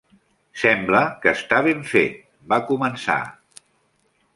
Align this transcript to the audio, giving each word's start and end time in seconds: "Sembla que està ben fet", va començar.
"Sembla 0.61 1.01
que 1.25 1.35
està 1.39 1.61
ben 1.69 1.85
fet", 1.93 2.19
va 2.55 2.61
començar. 2.75 3.21